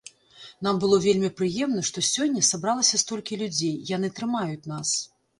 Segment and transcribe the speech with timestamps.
[0.67, 4.95] Нам было вельмі прыемна, што сёння сабралася столькі людзей, яны трымаюць нас.